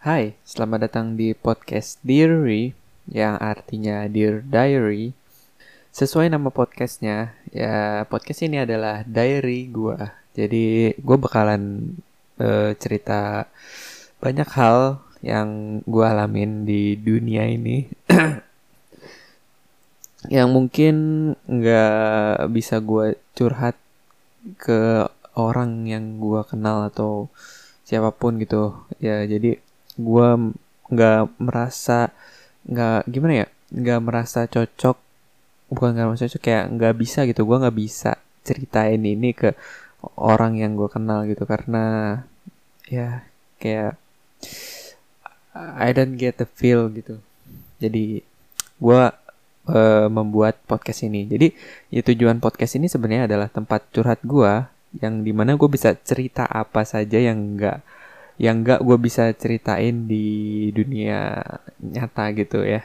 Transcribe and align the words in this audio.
Hai, 0.00 0.32
selamat 0.48 0.88
datang 0.88 1.12
di 1.12 1.36
podcast 1.36 2.00
Diary 2.00 2.72
yang 3.04 3.36
artinya 3.36 4.08
Dear 4.08 4.40
Diary. 4.40 5.12
Sesuai 5.92 6.32
nama 6.32 6.48
podcastnya, 6.48 7.36
ya 7.52 8.08
podcast 8.08 8.40
ini 8.40 8.64
adalah 8.64 9.04
diary 9.04 9.68
gua. 9.68 10.16
Jadi 10.32 10.96
gue 10.96 11.16
bakalan 11.20 11.92
uh, 12.40 12.72
cerita 12.80 13.44
banyak 14.24 14.48
hal 14.56 15.04
yang 15.20 15.84
gue 15.84 16.04
alamin 16.08 16.64
di 16.64 16.96
dunia 16.96 17.44
ini. 17.44 17.84
yang 20.32 20.48
mungkin 20.48 20.96
nggak 21.44 22.48
bisa 22.48 22.80
gue 22.80 23.20
curhat 23.36 23.76
ke 24.56 25.04
orang 25.36 25.84
yang 25.84 26.16
gue 26.16 26.40
kenal 26.48 26.88
atau 26.88 27.28
siapa 27.84 28.16
pun 28.16 28.40
gitu 28.40 28.80
ya 28.96 29.28
jadi 29.28 29.60
gue 30.00 30.28
nggak 30.90 31.20
merasa 31.38 32.10
nggak 32.66 33.06
gimana 33.06 33.34
ya 33.44 33.46
nggak 33.70 34.00
merasa 34.02 34.40
cocok 34.50 34.98
bukan 35.70 35.94
nggak 35.94 36.06
merasa 36.10 36.26
cocok 36.26 36.42
kayak 36.42 36.64
nggak 36.74 36.94
bisa 36.98 37.20
gitu. 37.30 37.46
Gue 37.46 37.56
nggak 37.62 37.76
bisa 37.78 38.18
ceritain 38.42 39.00
ini 39.00 39.30
ke 39.36 39.54
orang 40.18 40.58
yang 40.58 40.74
gue 40.74 40.88
kenal 40.90 41.24
gitu 41.28 41.44
karena 41.46 42.18
ya 42.90 43.22
kayak 43.62 43.94
I 45.54 45.90
don't 45.94 46.18
get 46.18 46.42
the 46.42 46.48
feel 46.48 46.90
gitu. 46.90 47.22
Jadi 47.78 48.22
gue 48.80 49.02
uh, 49.70 50.08
membuat 50.10 50.58
podcast 50.66 51.06
ini. 51.06 51.28
Jadi 51.30 51.54
ya 51.94 52.02
tujuan 52.02 52.42
podcast 52.42 52.74
ini 52.76 52.90
sebenarnya 52.90 53.30
adalah 53.30 53.48
tempat 53.52 53.86
curhat 53.94 54.20
gue 54.26 54.66
yang 54.98 55.22
di 55.22 55.30
mana 55.30 55.54
gue 55.54 55.70
bisa 55.70 55.94
cerita 56.02 56.50
apa 56.50 56.82
saja 56.82 57.22
yang 57.22 57.54
enggak 57.54 57.78
yang 58.40 58.64
enggak 58.64 58.80
gue 58.80 58.96
bisa 58.96 59.28
ceritain 59.36 60.08
di 60.08 60.26
dunia 60.72 61.44
nyata 61.76 62.32
gitu 62.32 62.64
ya. 62.64 62.80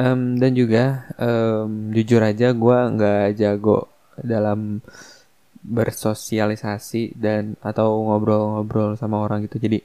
Um, 0.00 0.40
dan 0.40 0.56
juga 0.56 1.04
um, 1.20 1.92
jujur 1.92 2.24
aja 2.24 2.56
gue 2.56 2.78
nggak 2.96 3.36
jago 3.36 3.92
dalam 4.16 4.80
bersosialisasi 5.60 7.12
dan 7.20 7.60
atau 7.60 8.08
ngobrol-ngobrol 8.08 8.96
sama 8.96 9.20
orang 9.20 9.44
gitu. 9.44 9.60
Jadi 9.60 9.84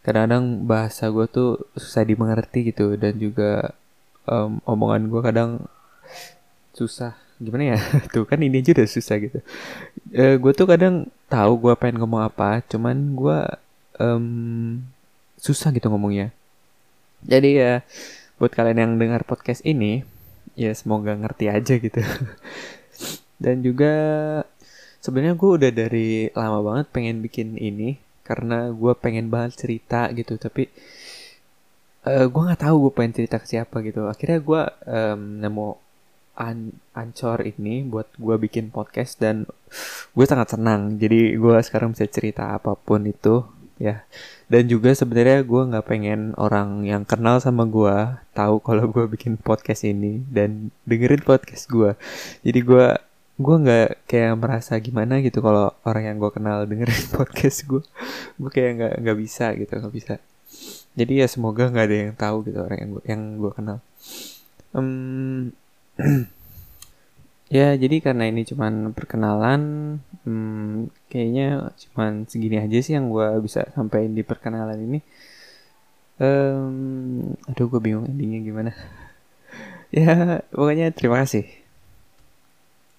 kadang-kadang 0.00 0.64
bahasa 0.64 1.12
gue 1.12 1.28
tuh 1.28 1.60
susah 1.76 2.04
dimengerti 2.08 2.72
gitu 2.72 2.96
dan 2.96 3.20
juga 3.20 3.76
um, 4.24 4.56
omongan 4.64 5.12
gue 5.12 5.20
kadang 5.20 5.50
susah. 6.72 7.12
Gimana 7.36 7.76
ya? 7.76 7.78
Tuh 8.14 8.24
kan 8.24 8.40
ini 8.40 8.64
aja 8.64 8.72
udah 8.72 8.88
susah 8.88 9.16
gitu. 9.20 9.38
E, 10.14 10.22
eh, 10.22 10.34
gue 10.38 10.52
tuh 10.54 10.70
kadang 10.70 11.10
tahu 11.28 11.52
gue 11.68 11.74
pengen 11.80 12.00
ngomong 12.04 12.22
apa 12.28 12.60
cuman 12.68 13.16
gue 13.16 13.38
um, 14.00 14.26
susah 15.38 15.70
gitu 15.74 15.88
ngomongnya. 15.92 16.32
Jadi 17.24 17.60
ya 17.60 17.80
buat 18.36 18.52
kalian 18.52 18.78
yang 18.80 18.92
dengar 19.00 19.24
podcast 19.24 19.64
ini 19.64 20.04
ya 20.58 20.72
semoga 20.76 21.14
ngerti 21.14 21.50
aja 21.50 21.74
gitu. 21.78 22.00
Dan 23.42 23.60
juga 23.60 23.92
sebenarnya 25.02 25.34
gue 25.36 25.50
udah 25.60 25.70
dari 25.74 26.08
lama 26.32 26.60
banget 26.64 26.86
pengen 26.94 27.20
bikin 27.20 27.60
ini 27.60 28.00
karena 28.24 28.72
gue 28.72 28.92
pengen 28.96 29.28
banget 29.28 29.60
cerita 29.60 30.08
gitu 30.16 30.40
tapi 30.40 30.72
uh, 32.08 32.24
gue 32.24 32.40
nggak 32.40 32.62
tahu 32.64 32.88
gue 32.88 32.92
pengen 32.96 33.14
cerita 33.16 33.36
ke 33.40 33.46
siapa 33.48 33.84
gitu. 33.84 34.08
Akhirnya 34.08 34.40
gue 34.40 34.62
um, 34.88 35.20
nemu 35.40 35.68
an 36.34 36.78
ancor 36.94 37.42
ini 37.42 37.86
buat 37.86 38.10
gue 38.18 38.36
bikin 38.38 38.74
podcast 38.74 39.18
dan 39.22 39.46
gue 40.14 40.26
sangat 40.26 40.54
senang. 40.58 40.98
Jadi 40.98 41.38
gue 41.38 41.56
sekarang 41.62 41.94
bisa 41.94 42.06
cerita 42.10 42.54
apa 42.54 42.74
pun 42.78 43.06
itu 43.06 43.46
ya. 43.78 44.06
Dan 44.46 44.70
juga 44.70 44.94
sebenarnya 44.94 45.42
gue 45.42 45.62
nggak 45.72 45.86
pengen 45.86 46.36
orang 46.38 46.84
yang 46.86 47.02
kenal 47.02 47.40
sama 47.42 47.66
gue 47.66 47.96
tahu 48.36 48.60
kalau 48.62 48.86
gue 48.90 49.04
bikin 49.18 49.40
podcast 49.40 49.86
ini 49.88 50.22
dan 50.30 50.70
dengerin 50.86 51.24
podcast 51.24 51.66
gue 51.66 51.96
jadi 52.44 52.60
gue 52.60 52.86
gue 53.34 53.56
nggak 53.66 54.06
kayak 54.06 54.34
merasa 54.38 54.78
gimana 54.78 55.18
gitu 55.18 55.42
kalau 55.42 55.74
orang 55.82 56.06
yang 56.06 56.16
gue 56.22 56.30
kenal 56.30 56.62
dengerin 56.70 57.06
podcast 57.18 57.66
gue 57.66 57.82
gue 58.38 58.50
kayak 58.50 58.70
nggak 58.78 58.94
nggak 59.02 59.18
bisa 59.18 59.46
gitu 59.58 59.72
nggak 59.74 59.94
bisa. 59.94 60.14
Jadi 60.94 61.12
ya 61.18 61.26
semoga 61.26 61.66
nggak 61.66 61.86
ada 61.90 61.96
yang 61.98 62.14
tahu 62.14 62.36
gitu 62.46 62.58
orang 62.62 62.78
yang 62.78 62.90
gue 62.94 63.02
yang 63.10 63.22
gue 63.42 63.52
kenal. 63.58 63.78
Um, 64.70 65.50
ya 67.54 67.76
jadi 67.78 67.96
karena 68.02 68.26
ini 68.26 68.42
cuman 68.42 68.90
perkenalan 68.90 69.62
hmm, 70.26 70.90
kayaknya 71.06 71.70
cuman 71.88 72.26
segini 72.26 72.58
aja 72.58 72.78
sih 72.82 72.98
yang 72.98 73.12
gue 73.14 73.28
bisa 73.44 73.68
sampaikan 73.72 74.12
di 74.12 74.22
perkenalan 74.26 74.78
ini. 74.80 75.00
Um, 76.14 77.34
aduh 77.50 77.66
gue 77.66 77.80
bingung 77.82 78.06
endingnya 78.06 78.40
gimana. 78.42 78.72
Ya 79.94 80.42
pokoknya 80.50 80.90
terima 80.90 81.22
kasih 81.22 81.46